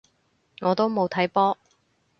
[0.61, 1.59] 我都冇睇波